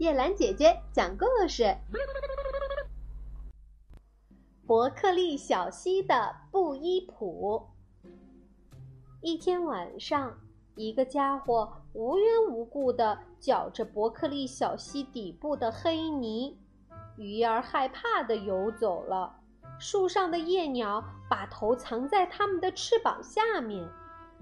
[0.00, 1.76] 叶兰姐姐讲故事：
[4.66, 7.68] 伯克利小溪的布依普。
[9.20, 10.38] 一天晚上，
[10.74, 16.58] 一个家伙无缘无故地搅着伯克利小溪底部的黑泥，
[17.18, 19.38] 鱼儿害怕地游走了。
[19.78, 23.86] 树上的夜鸟把头藏在它们的翅膀下面，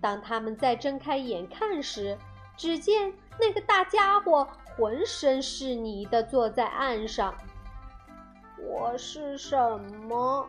[0.00, 2.16] 当它们再睁开眼看时，
[2.60, 4.46] 只见那个大家伙。
[4.76, 7.34] 浑身是泥的坐在岸上，
[8.62, 9.78] 我是什
[10.08, 10.48] 么？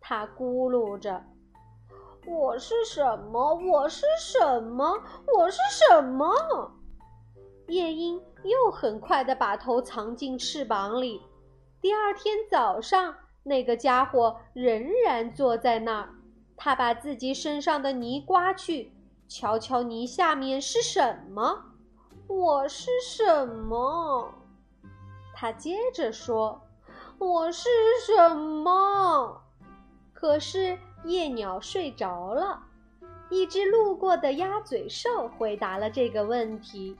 [0.00, 1.24] 他咕噜着
[2.26, 3.54] ：“我是什么？
[3.54, 5.02] 我是什么？
[5.36, 5.58] 我是
[5.88, 6.32] 什么？”
[7.66, 11.20] 夜莺又很快的把头藏进翅膀里。
[11.80, 16.10] 第二天早上，那个家伙仍然坐在那儿。
[16.56, 18.92] 他把自己身上的泥刮去，
[19.30, 21.66] 瞧瞧泥下面是什么。
[22.26, 24.34] 我是什么？
[25.32, 26.60] 他接着说
[27.16, 27.68] ：“我是
[28.04, 29.40] 什么？”
[30.12, 32.60] 可是夜鸟睡着了。
[33.30, 36.98] 一只路过的鸭嘴兽回答了这个问题：“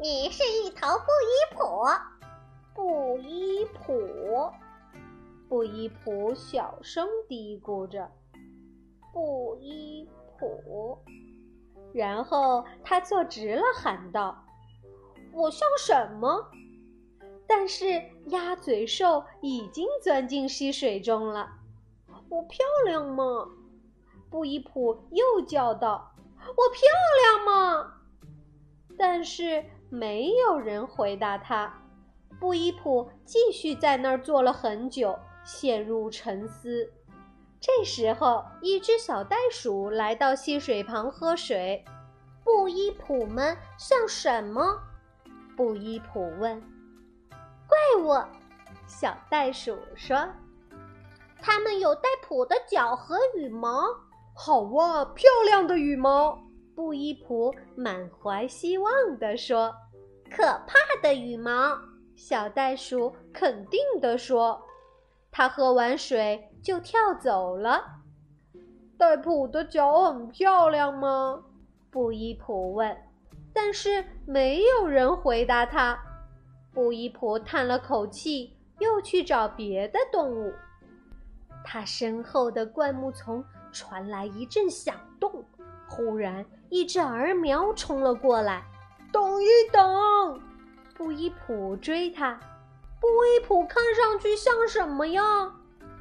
[0.00, 1.84] 你是一头布依普。”
[2.74, 4.50] 布依普，
[5.50, 8.10] 布依普小声嘀咕着
[9.12, 10.08] ：“布依
[10.38, 10.98] 普。”
[11.92, 14.44] 然后他坐直了，喊道。
[15.32, 16.50] 我像什么？
[17.46, 21.48] 但是鸭嘴兽已经钻进溪水中了。
[22.28, 23.48] 我漂亮吗？
[24.30, 26.82] 布依普又叫道：“我漂
[27.22, 27.94] 亮吗？”
[28.98, 31.72] 但是没有人回答他。
[32.38, 36.92] 布依普继续在那儿坐了很久，陷入沉思。
[37.60, 41.84] 这时候，一只小袋鼠来到溪水旁喝水。
[42.44, 44.80] 布依普们像什么？
[45.56, 46.60] 布依普问
[47.68, 48.14] ：“怪物。”
[48.86, 50.16] 小袋鼠说
[51.42, 53.84] ：“它们有带蹼的脚和羽毛。”
[54.34, 56.38] 好哇，漂亮的羽毛！
[56.76, 59.74] 布依普满怀希望地说
[60.30, 61.76] ：“可怕的羽毛！”
[62.14, 64.62] 小袋鼠肯定地说
[65.30, 67.84] ：“它喝完水就跳走了。”
[68.98, 71.42] 戴普的脚很漂亮吗？
[71.90, 72.96] 布依普问。
[73.52, 75.98] 但是没有人回答他。
[76.72, 80.52] 布依普叹了口气，又去找别的动物。
[81.64, 85.44] 他身后的灌木丛传来一阵响动，
[85.88, 88.64] 忽然一只儿苗冲了过来。
[89.10, 90.40] “等一等！”
[90.94, 92.38] 布依普追他。
[93.00, 95.22] 布依普看上去像什么呀？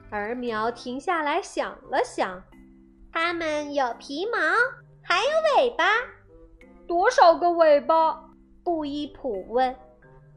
[0.09, 2.41] 儿苗停下来想了想，
[3.11, 4.37] 它们有皮毛，
[5.03, 5.85] 还有尾巴。
[6.87, 8.23] 多少个尾巴？
[8.63, 9.75] 布依普问。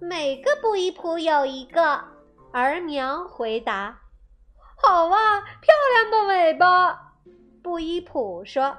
[0.01, 2.03] 每个布依普有一个。
[2.53, 4.01] 儿苗回答。
[4.77, 7.15] 好啊，漂亮的尾巴。
[7.63, 8.77] 布依普说。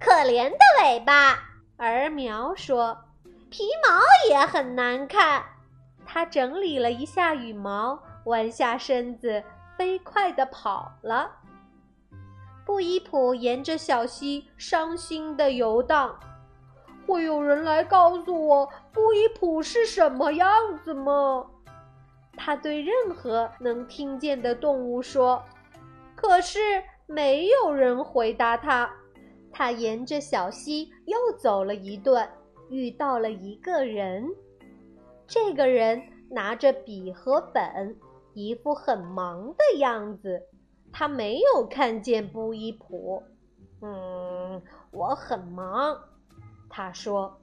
[0.00, 1.38] 可怜的尾巴。
[1.76, 2.98] 儿苗说。
[3.50, 4.00] 皮毛
[4.30, 5.44] 也很难看。
[6.14, 9.42] 他整理了一下羽毛，弯下身子，
[9.76, 11.28] 飞快地跑了。
[12.64, 16.16] 布依普沿着小溪伤心地游荡。
[17.04, 20.48] 会有人来告诉我布依普是什么样
[20.84, 21.44] 子吗？
[22.36, 25.42] 他对任何能听见的动物说。
[26.14, 28.88] 可是没有人回答他。
[29.52, 32.30] 他沿着小溪又走了一段，
[32.70, 34.24] 遇到了一个人。
[35.26, 37.96] 这个人拿着笔和本，
[38.34, 40.42] 一副很忙的样子。
[40.92, 43.22] 他没有看见布依普。
[43.80, 45.98] 嗯，我很忙。
[46.70, 47.40] 他说：“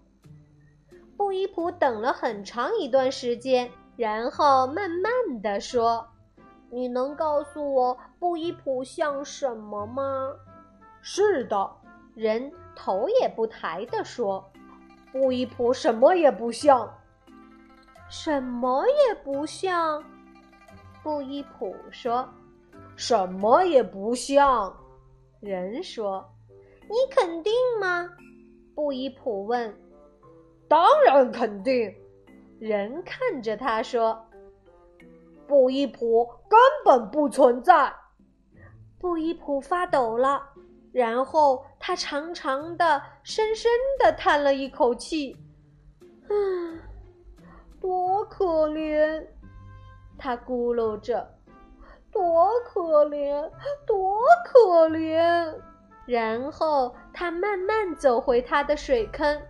[1.18, 6.08] 布依普等了很长一段时间，然后慢慢的说
[6.72, 10.34] ：‘你能告诉我布依普像什么吗？’
[11.02, 11.72] 是的，
[12.16, 14.52] 人头也不抬的说
[15.12, 16.90] ：‘布依普什么也不像，
[18.12, 20.04] 什么也不像。’
[21.02, 22.28] 布依普说
[22.98, 24.76] ：‘什么也不像。’
[25.40, 26.30] 人说
[26.90, 28.08] ：‘你肯定吗？’”
[28.76, 29.74] 布依普问
[30.68, 31.96] ：“当然肯定。”
[32.60, 34.24] 人看着他说
[35.48, 37.92] ：“布依普根本不存在。”
[39.00, 40.44] 布依普发抖了，
[40.92, 45.36] 然后他长长的、深深的叹了一口气
[46.30, 46.36] ：“唉，
[48.26, 49.26] 可怜！”
[50.18, 51.36] 他咕噜着
[52.12, 53.50] ：“多可怜，
[53.86, 55.56] 多可怜。”
[56.06, 59.42] 然后他慢慢走回他的水坑，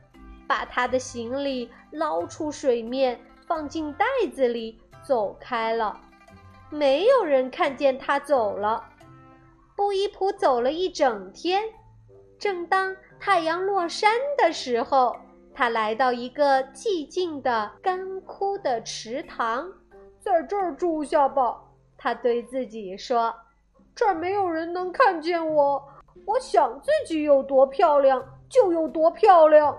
[0.47, 6.00] 把他的行李捞出水面，放进袋子里走开了。
[6.69, 8.89] 没有人看见他走了。
[9.75, 11.63] 布依普走了一整天，
[12.38, 15.15] 正当太阳落山的时候，
[15.61, 19.71] 他来到一个寂静的干枯的池塘，
[20.19, 21.55] 在这儿住下吧。
[21.95, 23.31] 他对自己说
[23.93, 25.87] ：“这儿没有人能看见我，
[26.25, 29.77] 我想自己有多漂亮就有多漂亮。”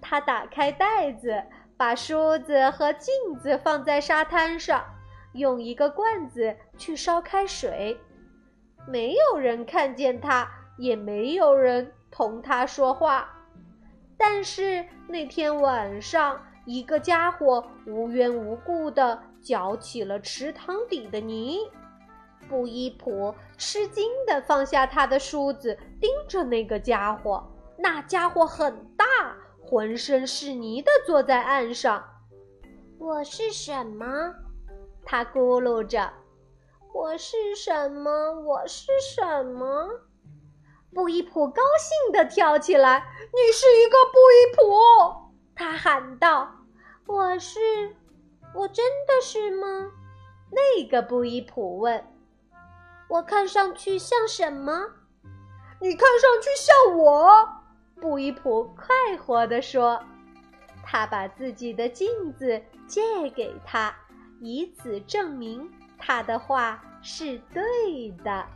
[0.00, 1.44] 他打开袋子，
[1.76, 4.82] 把梳子和镜子放在沙滩上，
[5.34, 8.00] 用一个罐子去烧开水。
[8.86, 13.34] 没有人看见他，也没有人同他说话。
[14.18, 21.58] 但是那天晚上，一个家伙无缘无故地搅起了池塘底的泥。
[22.48, 27.46] 布依普吃惊地放下他的梳子，盯着那个家伙。
[27.78, 29.04] 那家伙很大，
[29.62, 32.02] 浑身是泥地坐在岸上。
[32.98, 34.34] 我是什么？
[35.04, 36.12] 他咕噜着。
[36.92, 38.10] 我是什么？
[38.40, 39.88] 我是什么？
[40.94, 43.04] 布依普高兴地跳起来。
[43.32, 46.50] 你是一个布依普，他喊道
[47.06, 47.60] ：“我是，
[48.54, 49.92] 我真的是吗？”
[50.50, 52.04] 那个布依普问
[53.08, 54.86] ：“我看上去像什么
[55.80, 57.48] ？”“你看上去像我。”
[58.00, 60.02] 布依普快活地说。
[60.90, 63.94] 他把自己的镜子借给他，
[64.40, 68.46] 以此证明他的话是对的。